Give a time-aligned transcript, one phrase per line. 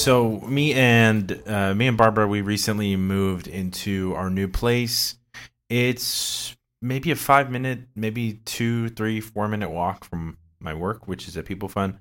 [0.00, 5.16] So me and uh, me and Barbara, we recently moved into our new place.
[5.68, 11.28] It's maybe a five minute, maybe two, three, four minute walk from my work, which
[11.28, 11.98] is at People Fun.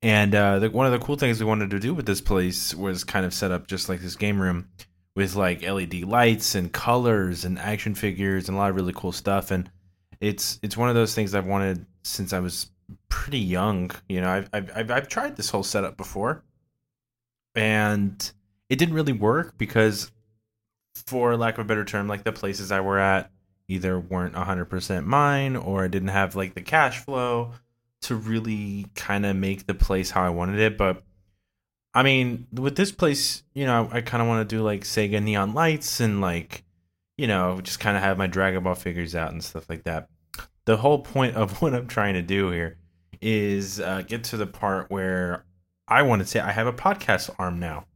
[0.00, 2.74] And uh, the, one of the cool things we wanted to do with this place
[2.74, 4.70] was kind of set up just like this game room
[5.14, 9.12] with like LED lights and colors and action figures and a lot of really cool
[9.12, 9.50] stuff.
[9.50, 9.70] And
[10.18, 12.70] it's it's one of those things I've wanted since I was
[13.10, 13.90] pretty young.
[14.08, 16.42] You know, I've I've I've, I've tried this whole setup before,
[17.54, 18.32] and
[18.68, 20.10] it didn't really work because,
[21.06, 23.30] for lack of a better term, like the places I were at
[23.68, 27.52] either weren't 100% mine or I didn't have like the cash flow
[28.02, 30.76] to really kind of make the place how I wanted it.
[30.76, 31.02] But
[31.94, 35.22] I mean, with this place, you know, I kind of want to do like Sega
[35.22, 36.64] neon lights and like,
[37.16, 40.08] you know, just kind of have my Dragon Ball figures out and stuff like that.
[40.66, 42.76] The whole point of what I'm trying to do here
[43.22, 45.44] is uh, get to the part where
[45.86, 47.86] I want to say I have a podcast arm now.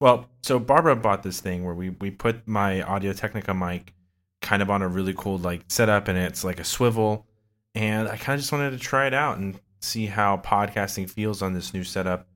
[0.00, 3.94] Well, so Barbara bought this thing where we we put my Audio Technica mic
[4.42, 7.26] kind of on a really cool like setup and it's like a swivel
[7.74, 11.42] and I kind of just wanted to try it out and see how podcasting feels
[11.42, 12.26] on this new setup.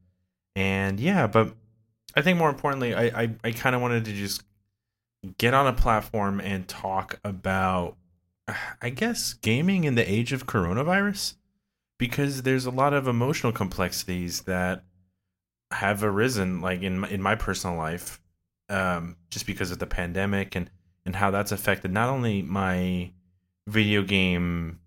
[0.56, 1.54] And yeah, but
[2.14, 4.42] I think more importantly, I I, I kind of wanted to just
[5.38, 7.96] get on a platform and talk about
[8.82, 11.34] I guess gaming in the age of coronavirus
[11.98, 14.84] because there's a lot of emotional complexities that
[15.70, 18.20] have arisen like in my, in my personal life
[18.68, 20.70] um, just because of the pandemic and
[21.06, 23.10] and how that's affected not only my
[23.66, 24.78] video game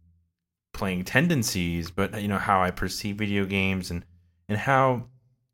[0.73, 4.05] playing tendencies, but you know how I perceive video games and
[4.49, 5.05] and how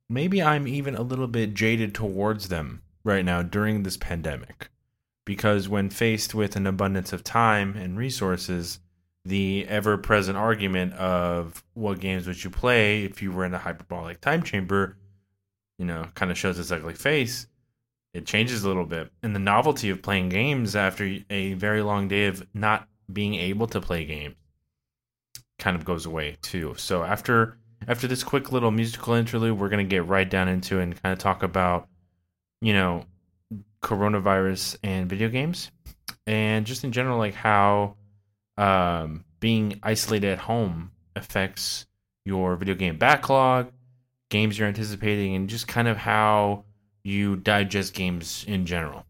[0.10, 4.70] maybe I'm even a little bit jaded towards them right now during this pandemic.
[5.26, 8.80] Because when faced with an abundance of time and resources,
[9.24, 13.60] the ever present argument of what games would you play if you were in a
[13.60, 14.98] hyperbolic time chamber,
[15.80, 17.48] you know, kind of shows its ugly face
[18.14, 19.12] it changes a little bit.
[19.22, 23.68] And the novelty of playing games after a very long day of not being able
[23.68, 24.36] to play games
[25.58, 26.74] kind of goes away too.
[26.78, 27.58] So after
[27.88, 31.20] after this quick little musical interlude, we're gonna get right down into and kind of
[31.20, 31.88] talk about,
[32.62, 33.06] you know,
[33.82, 35.72] coronavirus and video games,
[36.28, 37.96] and just in general, like how
[38.58, 41.86] um, being isolated at home affects
[42.26, 43.72] your video game backlog,
[44.30, 46.64] games you're anticipating, and just kind of how
[47.04, 49.06] you digest games in general,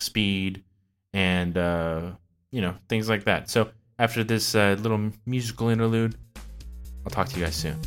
[0.00, 0.64] speed,
[1.12, 2.10] and uh,
[2.50, 3.48] you know things like that.
[3.50, 6.16] So after this uh, little musical interlude,
[7.04, 7.78] I'll talk to you guys soon.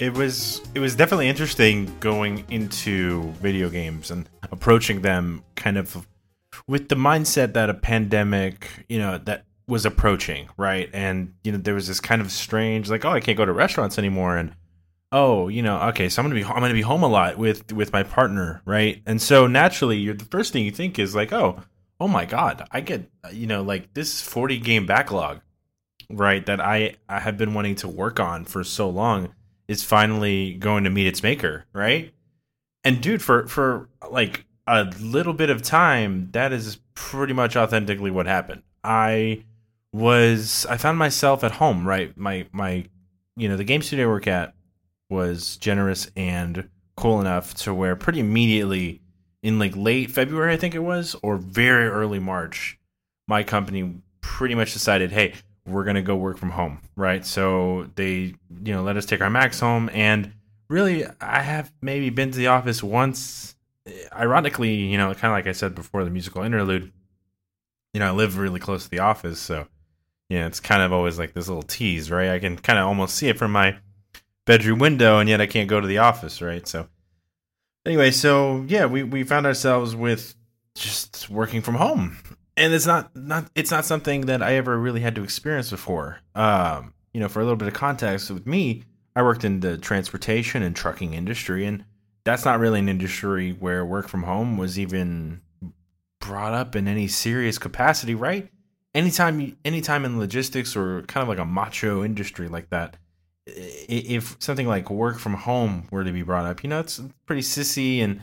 [0.00, 6.08] It was it was definitely interesting going into video games and approaching them kind of
[6.66, 10.88] with the mindset that a pandemic, you know, that was approaching, right?
[10.94, 13.52] And you know, there was this kind of strange like, oh, I can't go to
[13.52, 14.54] restaurants anymore and
[15.12, 17.70] oh, you know, okay, so I'm to be I'm to be home a lot with
[17.70, 19.02] with my partner, right?
[19.04, 21.62] And so naturally, you're the first thing you think is like, oh,
[22.00, 25.42] oh my god, I get you know, like this 40 game backlog,
[26.08, 29.34] right, that I I have been wanting to work on for so long
[29.70, 32.12] is finally going to meet its maker, right?
[32.82, 38.10] And dude, for for like a little bit of time, that is pretty much authentically
[38.10, 38.62] what happened.
[38.82, 39.44] I
[39.92, 42.16] was I found myself at home, right?
[42.16, 42.86] My my
[43.36, 44.54] you know, the game studio I work at
[45.08, 49.00] was generous and cool enough to where pretty immediately
[49.44, 52.76] in like late February, I think it was, or very early March,
[53.28, 55.34] my company pretty much decided, hey,
[55.70, 57.24] we're gonna go work from home, right?
[57.24, 58.34] So they,
[58.64, 60.32] you know, let us take our Macs home, and
[60.68, 63.54] really, I have maybe been to the office once.
[64.12, 66.92] Ironically, you know, kind of like I said before the musical interlude,
[67.92, 69.66] you know, I live really close to the office, so
[70.28, 72.30] yeah, it's kind of always like this little tease, right?
[72.30, 73.76] I can kind of almost see it from my
[74.46, 76.66] bedroom window, and yet I can't go to the office, right?
[76.66, 76.88] So
[77.84, 80.34] anyway, so yeah, we we found ourselves with
[80.76, 82.16] just working from home
[82.56, 86.18] and it's not not it's not something that I ever really had to experience before.
[86.34, 88.84] Um, you know, for a little bit of context with me,
[89.16, 91.84] I worked in the transportation and trucking industry, and
[92.24, 95.40] that's not really an industry where work from home was even
[96.20, 98.50] brought up in any serious capacity, right?
[98.94, 102.96] anytime anytime in logistics or kind of like a macho industry like that,
[103.46, 107.42] if something like work from home were to be brought up, you know, it's pretty
[107.42, 108.22] sissy and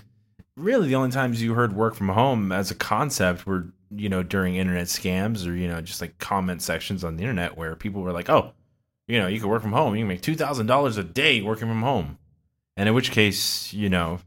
[0.56, 4.24] really the only times you heard work from home as a concept were, you know,
[4.24, 8.01] during internet scams or, you know, just like comment sections on the internet where people
[8.01, 8.54] were like, oh,
[9.07, 9.95] you know, you can work from home.
[9.95, 12.18] You can make $2,000 a day working from home.
[12.75, 14.19] And in which case, you know,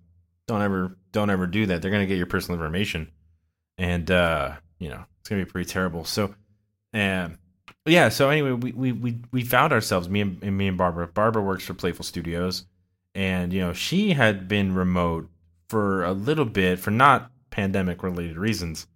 [0.47, 1.83] don't ever, don't ever do that.
[1.83, 3.11] They're going to get your personal information.
[3.79, 6.05] And, uh, you know, it's going to be pretty terrible.
[6.05, 6.35] So,
[6.93, 7.39] and
[7.87, 8.09] yeah.
[8.09, 11.09] So anyway, we we we we found ourselves me and, and me and Barbara.
[11.09, 12.67] Barbara works for Playful Studios,
[13.15, 15.29] and you know she had been remote
[15.69, 18.87] for a little bit for not pandemic related reasons,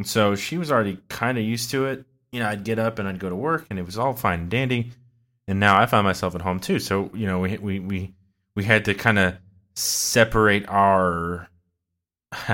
[0.00, 2.06] and so she was already kind of used to it.
[2.32, 4.40] You know, I'd get up and I'd go to work, and it was all fine
[4.40, 4.92] and dandy.
[5.46, 6.78] And now I find myself at home too.
[6.78, 8.14] So you know, we we we
[8.56, 9.36] we had to kind of
[9.74, 11.48] separate our,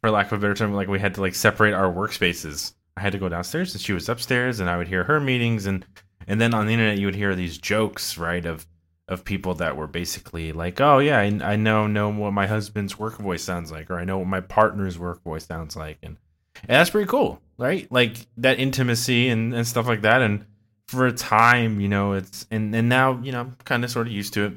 [0.00, 3.02] for lack of a better term, like we had to like separate our workspaces I
[3.02, 5.84] had to go downstairs and she was upstairs and I would hear her meetings and
[6.26, 8.66] and then on the internet you would hear these jokes, right, of
[9.06, 12.98] of people that were basically like, "Oh yeah, I, I know know what my husband's
[12.98, 16.16] work voice sounds like or I know what my partner's work voice sounds like." And,
[16.62, 17.90] and that's pretty cool, right?
[17.90, 20.46] Like that intimacy and and stuff like that and
[20.88, 24.06] for a time, you know, it's and and now, you know, I'm kind of sort
[24.06, 24.52] of used to it.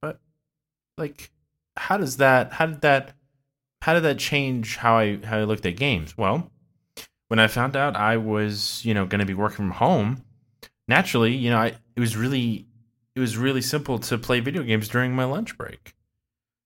[0.00, 0.18] But
[0.98, 1.30] like
[1.76, 3.12] how does that how did that
[3.82, 6.16] how did that change how I how I looked at games?
[6.16, 6.50] Well,
[7.28, 10.24] when I found out I was, you know, going to be working from home,
[10.88, 12.66] naturally, you know, I, it was really,
[13.14, 15.94] it was really simple to play video games during my lunch break.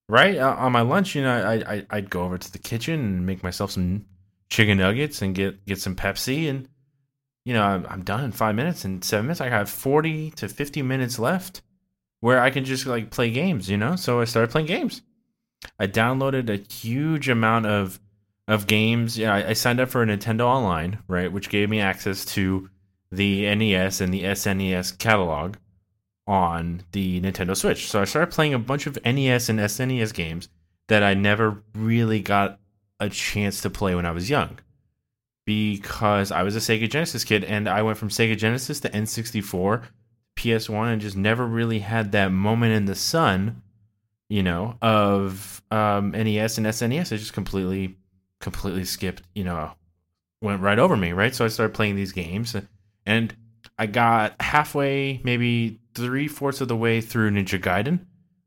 [0.09, 3.01] Right uh, on my lunch, you know, I, I I'd go over to the kitchen
[3.01, 4.07] and make myself some
[4.49, 6.69] chicken nuggets and get get some Pepsi, and
[7.45, 9.41] you know, I'm, I'm done in five minutes and seven minutes.
[9.41, 11.63] I have forty to fifty minutes left
[12.21, 13.97] where I can just like play games, you know.
[13.97, 15.03] So I started playing games.
[15.79, 18.01] I downloaded a huge amount of
[18.47, 19.19] of games.
[19.19, 22.69] Yeah, I, I signed up for a Nintendo Online, right, which gave me access to
[23.11, 25.57] the NES and the SNES catalog
[26.27, 27.89] on the Nintendo Switch.
[27.89, 30.49] So I started playing a bunch of NES and SNES games
[30.89, 32.61] that I never really got
[33.01, 34.59] a chance to play when I was young.
[35.45, 39.85] Because I was a Sega Genesis kid and I went from Sega Genesis to N64,
[40.37, 43.63] PS1, and just never really had that moment in the sun,
[44.29, 47.13] you know, of um, NES and SNES.
[47.13, 47.97] I just completely
[48.41, 49.73] completely skipped, you know,
[50.41, 51.35] went right over me, right?
[51.35, 52.55] So I started playing these games
[53.07, 53.35] and
[53.79, 58.01] I got halfway, maybe three fourths of the way through Ninja Gaiden.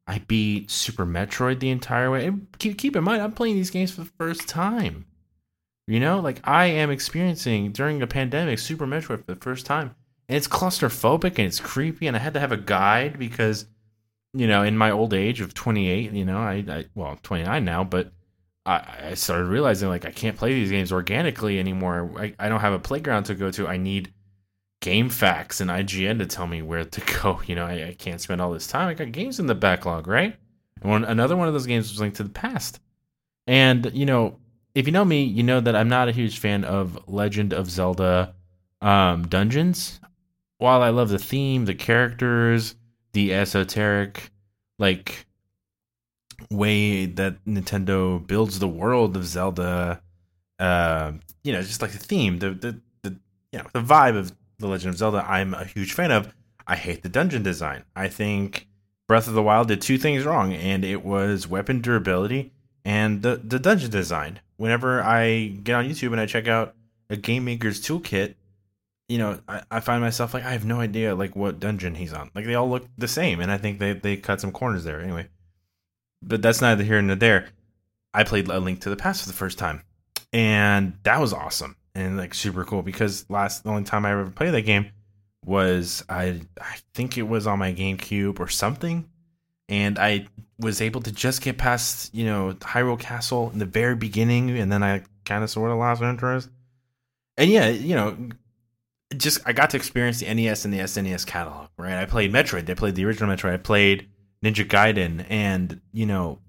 [0.07, 2.25] I beat Super Metroid the entire way.
[2.25, 5.05] And keep, keep in mind, I'm playing these games for the first time.
[5.87, 9.95] You know, like I am experiencing during a pandemic Super Metroid for the first time.
[10.29, 12.07] And it's claustrophobic and it's creepy.
[12.07, 13.65] And I had to have a guide because,
[14.33, 17.83] you know, in my old age of 28, you know, I, I well, 29 now,
[17.83, 18.11] but
[18.65, 22.11] I, I started realizing like I can't play these games organically anymore.
[22.17, 23.67] I, I don't have a playground to go to.
[23.67, 24.13] I need
[24.81, 27.41] GameFAQs and IGN to tell me where to go.
[27.47, 28.87] You know, I, I can't spend all this time.
[28.87, 30.35] I got games in the backlog, right?
[30.81, 32.79] And one, another one of those games was Link to the Past.
[33.47, 34.37] And, you know,
[34.73, 37.69] if you know me, you know that I'm not a huge fan of Legend of
[37.69, 38.33] Zelda
[38.81, 39.99] um, dungeons.
[40.57, 42.75] While I love the theme, the characters,
[43.13, 44.31] the esoteric,
[44.79, 45.25] like
[46.49, 50.01] way that Nintendo builds the world of Zelda.
[50.59, 53.17] Uh, you know, just like the theme, the the the
[53.51, 55.25] you know the vibe of the Legend of Zelda.
[55.27, 56.33] I'm a huge fan of.
[56.67, 57.83] I hate the dungeon design.
[57.95, 58.67] I think
[59.07, 62.51] Breath of the Wild did two things wrong, and it was weapon durability
[62.85, 64.39] and the the dungeon design.
[64.57, 66.75] Whenever I get on YouTube and I check out
[67.09, 68.35] a game maker's toolkit,
[69.09, 72.13] you know, I, I find myself like I have no idea like what dungeon he's
[72.13, 72.31] on.
[72.33, 75.01] Like they all look the same, and I think they they cut some corners there.
[75.01, 75.27] Anyway,
[76.21, 77.49] but that's neither here nor there.
[78.13, 79.83] I played A Link to the Past for the first time,
[80.31, 84.29] and that was awesome and like super cool because last the only time I ever
[84.29, 84.91] played that game
[85.45, 89.09] was I I think it was on my GameCube or something,
[89.69, 90.27] and I
[90.59, 94.71] was able to just get past you know Hyrule Castle in the very beginning, and
[94.71, 96.49] then I kind of sort of lost interest.
[97.37, 98.17] And yeah, you know,
[99.17, 101.69] just I got to experience the NES and the SNES catalog.
[101.77, 102.69] Right, I played Metroid.
[102.69, 103.53] I played the original Metroid.
[103.53, 104.07] I played
[104.43, 106.39] Ninja Gaiden, and you know,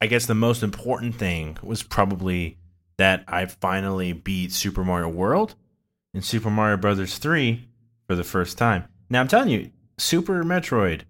[0.00, 2.56] I guess the most important thing was probably
[3.00, 5.54] that I finally beat Super Mario World
[6.12, 7.66] and Super Mario Brothers 3
[8.06, 8.84] for the first time.
[9.08, 11.02] Now I'm telling you, Super Metroid,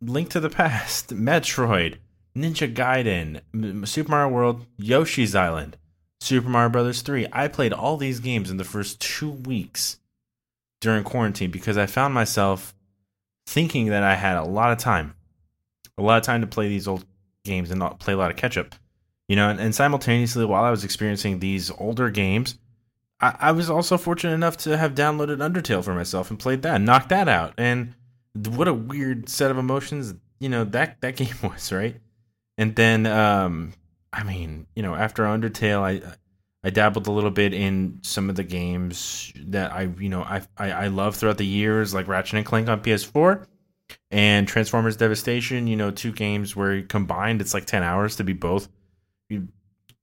[0.00, 1.96] Link to the Past, Metroid,
[2.36, 5.76] Ninja Gaiden, Super Mario World, Yoshi's Island,
[6.20, 7.26] Super Mario Brothers 3.
[7.32, 9.98] I played all these games in the first 2 weeks
[10.80, 12.72] during quarantine because I found myself
[13.48, 15.14] thinking that I had a lot of time,
[15.98, 17.04] a lot of time to play these old
[17.44, 18.76] games and not play a lot of catch up.
[19.30, 22.58] You know, and, and simultaneously, while I was experiencing these older games,
[23.20, 26.80] I, I was also fortunate enough to have downloaded Undertale for myself and played that,
[26.80, 27.54] knocked that out.
[27.56, 27.94] And
[28.34, 31.94] what a weird set of emotions, you know, that that game was, right?
[32.58, 33.72] And then um
[34.12, 36.16] I mean, you know, after Undertale I
[36.64, 40.42] I dabbled a little bit in some of the games that I, you know, I
[40.56, 43.46] I, I love throughout the years, like Ratchet and Clank on PS4
[44.10, 45.68] and Transformers Devastation.
[45.68, 48.68] You know, two games where combined it's like ten hours to be both.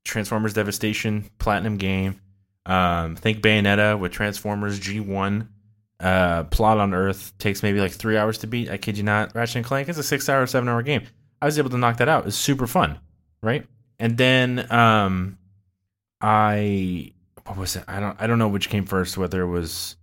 [0.04, 2.20] Transformers Devastation platinum game.
[2.66, 5.48] Um, think Bayonetta with Transformers G1.
[6.00, 8.70] Uh, Plot on Earth takes maybe like three hours to beat.
[8.70, 9.34] I kid you not.
[9.34, 11.04] Ratchet and Clank is a six hour, seven hour game.
[11.42, 12.28] I was able to knock that out.
[12.28, 13.00] It's super fun,
[13.42, 13.66] right?
[14.00, 15.38] And then um,
[16.22, 17.14] I
[17.46, 17.84] what was it?
[17.88, 19.18] I don't I don't know which came first.
[19.18, 19.96] Whether it was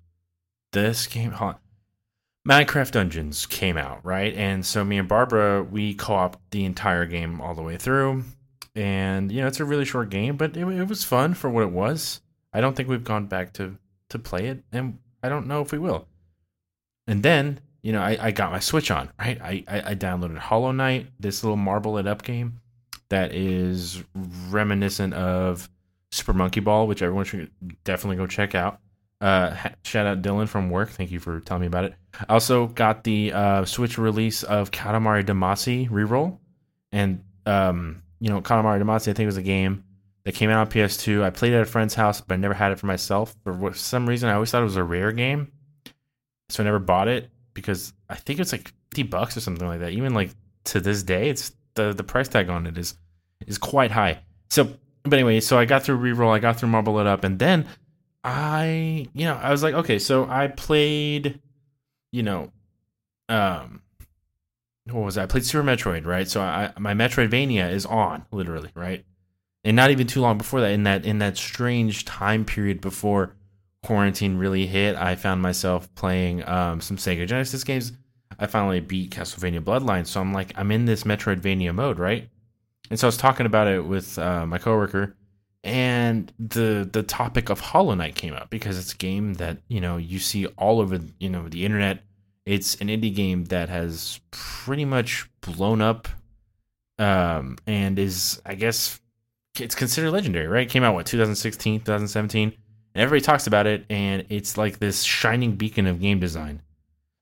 [0.73, 1.31] this game.
[1.33, 1.59] Hold on.
[2.47, 4.35] Minecraft Dungeons came out, right?
[4.35, 8.25] And so me and Barbara we co-op the entire game all the way through,
[8.75, 11.62] and you know it's a really short game, but it, it was fun for what
[11.62, 12.21] it was.
[12.52, 13.76] I don't think we've gone back to
[14.11, 16.07] to play it, and I don't know if we will.
[17.07, 19.40] And then you know I, I got my Switch on, right?
[19.40, 22.61] I, I I downloaded Hollow Knight, this little marble it up game
[23.09, 24.02] that is
[24.50, 25.69] reminiscent of
[26.11, 27.50] Super Monkey Ball, which everyone should
[27.85, 28.81] definitely go check out.
[29.21, 30.90] Uh, shout out Dylan from work.
[30.90, 31.95] Thank you for telling me about it.
[32.28, 36.38] I also got the uh, Switch release of Katamari Damacy reroll,
[36.93, 39.09] and um, you know Katamari Damacy.
[39.09, 39.85] I think it was a game
[40.25, 41.23] that came out on PS2.
[41.23, 43.37] I played it at a friend's house, but I never had it for myself.
[43.45, 45.52] For some reason, I always thought it was a rare game,
[46.49, 49.81] so I never bought it because I think it's like fifty bucks or something like
[49.81, 49.93] that.
[49.93, 50.31] Even like
[50.64, 52.95] to this day, it's the the price tag on it is
[53.47, 54.21] is quite high.
[54.49, 57.38] So, but anyway, so I got through reroll, I got through Marble It Up, and
[57.38, 57.66] then
[58.25, 61.40] I, you know, I was like, okay, so I played,
[62.11, 62.52] you know,
[63.28, 63.83] um,
[64.91, 65.23] what was that?
[65.23, 66.29] I played Super Metroid, right?
[66.29, 69.05] So I my Metroidvania is on, literally, right?
[69.64, 73.35] And not even too long before that, in that in that strange time period before
[73.83, 77.93] quarantine really hit, I found myself playing um, some Sega Genesis games.
[78.38, 82.29] I finally beat Castlevania Bloodline, so I'm like, I'm in this Metroidvania mode, right?
[82.91, 85.17] And so I was talking about it with uh, my coworker,
[85.62, 89.81] and the the topic of Hollow Knight came up because it's a game that you
[89.81, 92.00] know you see all over you know the internet.
[92.47, 96.09] It's an indie game that has pretty much blown up,
[96.99, 99.01] um, and is I guess
[99.59, 100.67] it's considered legendary, right?
[100.67, 105.03] It came out what 2016, 2017, and everybody talks about it, and it's like this
[105.03, 106.61] shining beacon of game design.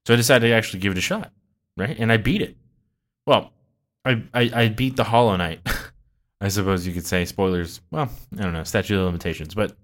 [0.07, 1.31] So I decided to actually give it a shot,
[1.76, 1.97] right?
[1.99, 2.57] And I beat it.
[3.26, 3.52] Well,
[4.05, 5.61] I, I, I beat the Hollow Knight.
[6.41, 7.81] I suppose you could say spoilers.
[7.93, 9.76] Well, I don't know, statute of limitations, but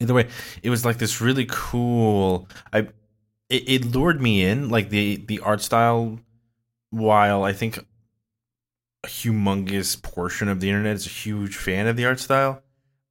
[0.00, 0.28] either way,
[0.64, 2.48] it was like this really cool.
[2.72, 2.88] I
[3.50, 6.18] it, it lured me in, like the the art style.
[6.90, 12.06] While I think a humongous portion of the internet is a huge fan of the
[12.06, 12.62] art style,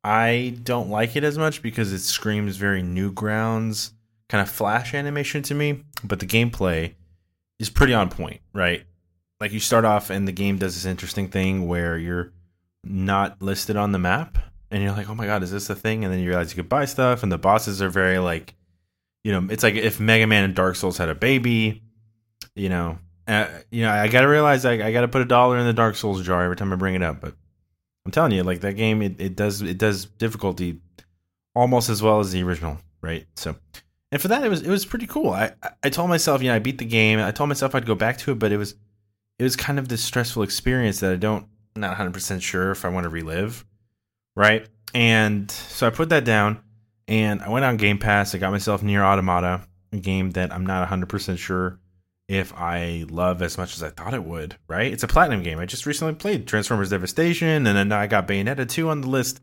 [0.03, 3.93] I don't like it as much because it screams very Newgrounds
[4.27, 5.83] kind of flash animation to me.
[6.03, 6.95] But the gameplay
[7.57, 8.85] is pretty on point, right?
[9.39, 12.31] like you start off and the game does this interesting thing where you're
[12.83, 14.37] not listed on the map
[14.71, 16.03] and you're like, oh my god, is this a thing?
[16.03, 18.53] And then you realize you could buy stuff, and the bosses are very like,
[19.29, 21.83] you know, it's like if Mega Man and Dark Souls had a baby,
[22.55, 22.97] you know.
[23.27, 25.67] Uh, you know, I got to realize I, I got to put a dollar in
[25.67, 27.21] the Dark Souls jar every time I bring it up.
[27.21, 27.35] But
[28.03, 30.81] I'm telling you, like that game, it, it does it does difficulty
[31.53, 33.27] almost as well as the original, right?
[33.35, 33.55] So,
[34.11, 35.29] and for that, it was it was pretty cool.
[35.29, 35.51] I
[35.83, 37.19] I told myself, you know, I beat the game.
[37.19, 38.73] I told myself I'd go back to it, but it was
[39.37, 41.45] it was kind of this stressful experience that I don't
[41.75, 43.63] not 100% sure if I want to relive,
[44.35, 44.67] right?
[44.95, 46.63] And so I put that down
[47.09, 48.33] and I went on Game Pass.
[48.33, 51.79] I got myself NieR Automata, a game that I'm not 100% sure
[52.27, 54.93] if I love as much as I thought it would, right?
[54.93, 55.57] It's a platinum game.
[55.57, 59.41] I just recently played Transformers Devastation and then I got Bayonetta 2 on the list.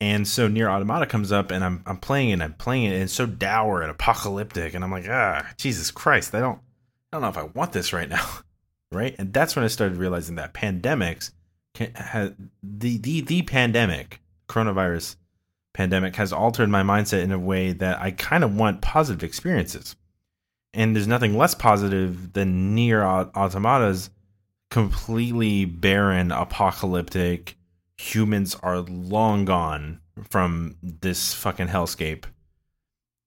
[0.00, 3.02] And so NieR Automata comes up and I'm I'm playing it, I'm playing it, and
[3.02, 7.22] it's so dour and apocalyptic, and I'm like, ah, Jesus Christ, I don't I don't
[7.22, 8.26] know if I want this right now.
[8.92, 9.14] right?
[9.18, 11.32] And that's when I started realizing that pandemics
[11.74, 12.32] can, has
[12.62, 15.16] the the the pandemic, coronavirus
[15.72, 19.96] pandemic, has altered my mindset in a way that I kind of want positive experiences.
[20.72, 24.10] And there's nothing less positive than NieR Automata's
[24.70, 27.56] completely barren, apocalyptic.
[27.98, 32.24] Humans are long gone from this fucking hellscape.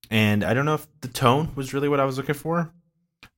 [0.10, 2.72] And I don't know if the tone was really what I was looking for.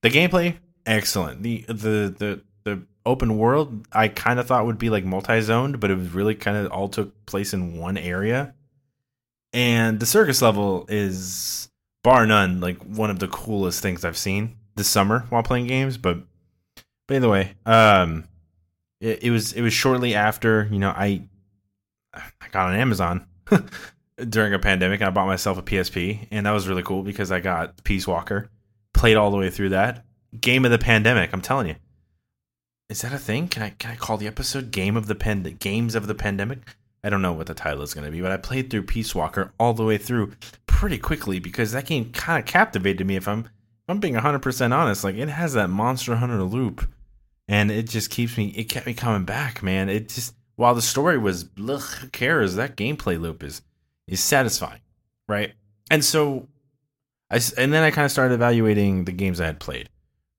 [0.02, 1.44] The gameplay excellent.
[1.44, 5.92] The the the the open world I kind of thought would be like multi-zoned, but
[5.92, 8.54] it was really kind of all took place in one area.
[9.56, 11.70] And the circus level is
[12.04, 15.98] bar none like one of the coolest things I've seen this summer while playing games,
[15.98, 16.20] but
[17.08, 18.26] but either way, um
[19.00, 21.24] it, it was it was shortly after, you know, I
[22.14, 23.26] I got on Amazon
[24.30, 27.32] during a pandemic, and I bought myself a PSP, and that was really cool because
[27.32, 28.50] I got Peace Walker,
[28.94, 30.04] played all the way through that.
[30.40, 31.76] Game of the pandemic, I'm telling you.
[32.90, 33.48] Is that a thing?
[33.48, 36.76] Can I can I call the episode "Game of the Pand Games of the Pandemic"?
[37.06, 39.14] I don't know what the title is going to be, but I played through Peace
[39.14, 40.32] Walker all the way through
[40.66, 43.16] pretty quickly because that game kind of captivated me.
[43.16, 46.90] If I'm if I'm being 100 percent honest, like it has that Monster Hunter loop,
[47.48, 48.48] and it just keeps me.
[48.58, 49.88] It kept me coming back, man.
[49.88, 52.56] It just while the story was, ugh, who cares?
[52.56, 53.62] That gameplay loop is
[54.08, 54.82] is satisfying,
[55.28, 55.54] right?
[55.92, 56.48] And so,
[57.30, 59.90] I and then I kind of started evaluating the games I had played,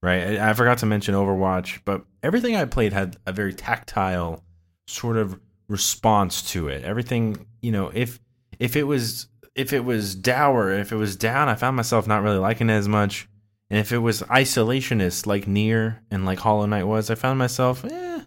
[0.02, 0.40] right?
[0.40, 4.42] I, I forgot to mention Overwatch, but everything I played had a very tactile
[4.88, 6.84] sort of response to it.
[6.84, 8.20] Everything, you know, if
[8.58, 12.22] if it was if it was dour, if it was down, I found myself not
[12.22, 13.28] really liking it as much.
[13.70, 17.84] And if it was isolationist like NieR and like Hollow Knight was, I found myself
[17.84, 18.20] eh,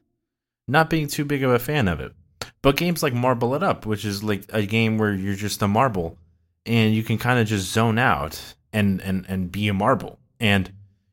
[0.67, 2.13] not being too big of a fan of it.
[2.61, 5.67] But games like Marble It Up, which is like a game where you're just a
[5.67, 6.17] marble
[6.65, 10.19] and you can kind of just zone out and and and be a marble.
[10.39, 10.71] And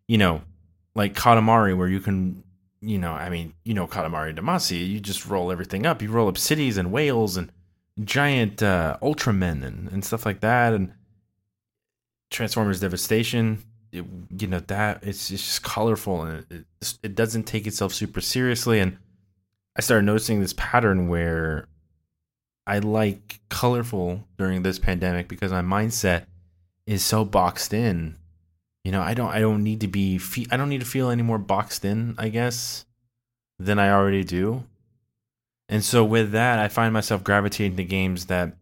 [0.08, 0.42] you know,
[0.94, 2.42] like Katamari where you can
[2.86, 6.00] you know, I mean, you know Katamari Damacy, you just roll everything up.
[6.02, 7.50] You roll up cities and whales and
[8.04, 10.92] giant uh, Ultramen and, and stuff like that and
[12.30, 13.62] Transformers Devastation.
[13.92, 14.04] It,
[14.38, 16.64] you know that it's, it's just colorful and it,
[17.02, 18.98] it doesn't take itself super seriously and
[19.76, 21.68] I started noticing this pattern where
[22.66, 26.26] I like colorful during this pandemic because my mindset
[26.86, 28.16] is so boxed in.
[28.86, 31.10] You know, I don't I don't need to be fe- I don't need to feel
[31.10, 32.86] any more boxed in, I guess,
[33.58, 34.62] than I already do.
[35.68, 38.52] And so with that, I find myself gravitating to games that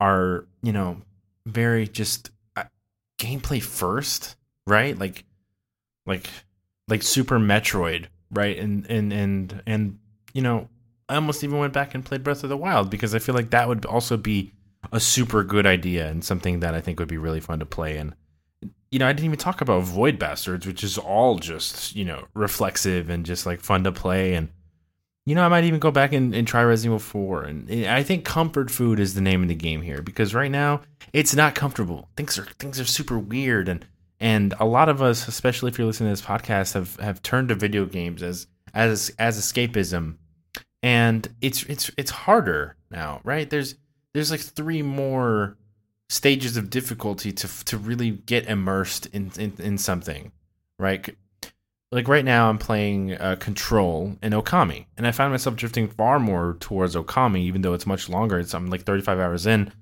[0.00, 1.02] are, you know,
[1.46, 2.64] very just uh,
[3.20, 4.34] gameplay first,
[4.66, 4.98] right?
[4.98, 5.22] Like
[6.06, 6.28] like
[6.88, 8.58] like Super Metroid, right?
[8.58, 9.98] And and and and
[10.34, 10.68] you know,
[11.08, 13.50] I almost even went back and played Breath of the Wild because I feel like
[13.50, 14.50] that would also be
[14.92, 17.96] a super good idea and something that I think would be really fun to play.
[17.96, 18.16] And
[18.90, 22.26] you know, I didn't even talk about Void Bastards, which is all just you know
[22.34, 24.34] reflexive and just like fun to play.
[24.34, 24.48] And
[25.26, 27.42] you know, I might even go back and, and try Resident Evil Four.
[27.44, 30.82] And I think comfort food is the name of the game here because right now
[31.12, 32.08] it's not comfortable.
[32.16, 33.86] Things are things are super weird and.
[34.22, 37.48] And a lot of us, especially if you're listening to this podcast, have, have turned
[37.48, 40.16] to video games as as as escapism
[40.82, 43.74] and it's it's it's harder now right there's
[44.12, 45.56] there's like three more
[46.10, 50.32] stages of difficulty to to really get immersed in in, in something
[50.78, 51.16] right?
[51.92, 56.18] Like right now i'm playing uh, control and okami and i find myself drifting far
[56.20, 58.38] more towards okami even though it's much longer.
[58.38, 59.72] It's i'm like 35 hours in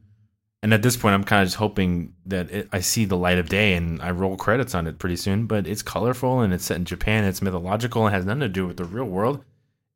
[0.62, 3.38] and at this point i'm kind of just hoping that it, i see the light
[3.38, 6.64] of day and i roll credits on it pretty soon but it's colorful and it's
[6.64, 9.44] set in japan it's mythological and has nothing to do with the real world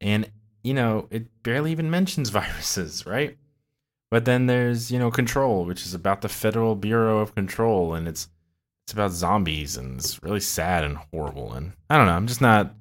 [0.01, 0.31] and
[0.63, 3.37] you know it barely even mentions viruses right
[4.13, 8.07] but then there's you know control which is about the federal bureau of control and
[8.07, 8.29] it's
[8.85, 12.41] it's about zombies and it's really sad and horrible and i don't know i'm just
[12.41, 12.75] not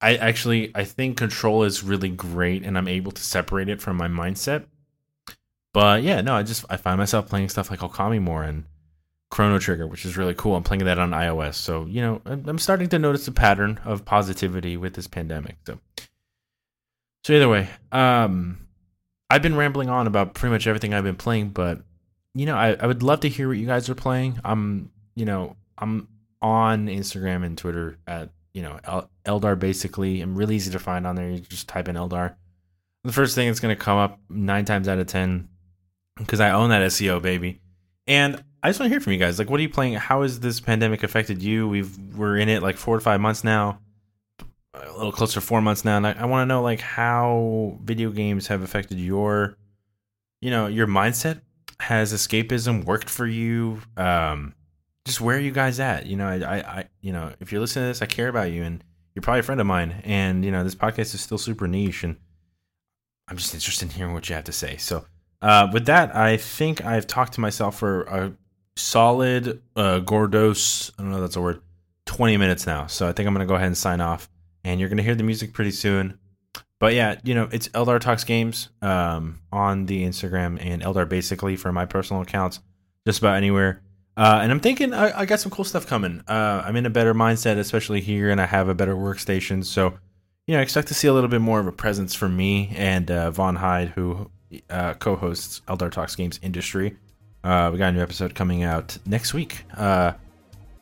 [0.00, 3.96] i actually i think control is really great and i'm able to separate it from
[3.96, 4.64] my mindset
[5.72, 8.64] but yeah, no, I just I find myself playing stuff like Okami more and
[9.30, 10.54] Chrono Trigger, which is really cool.
[10.54, 14.04] I'm playing that on iOS, so you know I'm starting to notice a pattern of
[14.04, 15.56] positivity with this pandemic.
[15.66, 15.78] So,
[17.24, 18.61] so either way, um,
[19.32, 21.80] I've been rambling on about pretty much everything I've been playing, but
[22.34, 24.38] you know I, I would love to hear what you guys are playing.
[24.44, 26.06] I'm you know I'm
[26.42, 28.78] on Instagram and Twitter at you know
[29.24, 30.20] Eldar basically.
[30.20, 31.30] I'm really easy to find on there.
[31.30, 32.34] You just type in Eldar.
[33.04, 35.48] The first thing that's going to come up nine times out of ten
[36.18, 37.62] because I own that SEO baby.
[38.06, 39.38] And I just want to hear from you guys.
[39.38, 39.94] Like, what are you playing?
[39.94, 41.66] How has this pandemic affected you?
[41.68, 43.80] We've we're in it like four to five months now,
[44.74, 47.78] a little closer to four months now, and I, I want to know like how
[47.82, 49.56] video games have affected your,
[50.40, 51.40] you know, your mindset.
[51.80, 53.80] Has escapism worked for you?
[53.96, 54.54] Um,
[55.04, 56.06] just where are you guys at?
[56.06, 58.52] You know, I, I, I, you know, if you're listening to this, I care about
[58.52, 58.82] you, and
[59.14, 62.04] you're probably a friend of mine, and you know, this podcast is still super niche,
[62.04, 62.16] and
[63.28, 64.76] I'm just interested in hearing what you have to say.
[64.76, 65.04] So
[65.42, 68.32] uh, with that, I think I've talked to myself for a
[68.76, 70.92] solid uh, Gordos.
[70.98, 71.60] I don't know that's a word.
[72.04, 74.28] Twenty minutes now, so I think I'm gonna go ahead and sign off.
[74.64, 76.18] And you're gonna hear the music pretty soon.
[76.78, 81.54] But yeah, you know, it's Eldar Talks Games um, on the Instagram and Eldar basically
[81.54, 82.58] for my personal accounts,
[83.06, 83.82] just about anywhere.
[84.16, 86.22] Uh, and I'm thinking I, I, got some cool stuff coming.
[86.26, 89.64] Uh, I'm in a better mindset, especially here, and I have a better workstation.
[89.64, 89.94] So,
[90.46, 93.10] you know, expect to see a little bit more of a presence from me and
[93.10, 94.30] uh, Vaughn Hyde, who
[94.68, 96.96] uh, co-hosts Eldar Talks Games Industry.
[97.44, 99.64] Uh, we got a new episode coming out next week.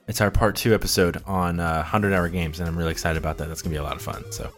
[0.09, 3.39] It's our part two episode on uh, 100 hour games, and I'm really excited about
[3.39, 3.49] that.
[3.49, 4.25] That's going to be a lot of fun.
[4.33, 4.51] So,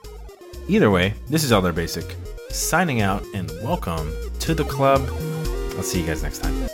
[0.69, 2.17] either way, this is Eldar Basic
[2.49, 5.03] signing out, and welcome to the club.
[5.77, 6.69] I'll see you guys next time.